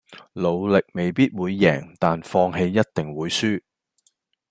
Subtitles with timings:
[0.33, 3.61] 努力未必會贏但放棄一定會輸